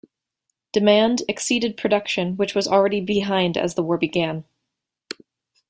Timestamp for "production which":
1.77-2.55